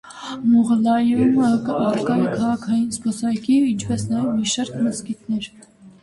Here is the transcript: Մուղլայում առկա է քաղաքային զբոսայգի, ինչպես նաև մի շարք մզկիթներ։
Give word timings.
Մուղլայում 0.51 1.35
առկա 1.47 1.75
է 1.89 2.07
քաղաքային 2.39 2.87
զբոսայգի, 2.95 3.57
ինչպես 3.73 4.05
նաև 4.13 4.31
մի 4.39 4.49
շարք 4.55 4.81
մզկիթներ։ 4.87 5.51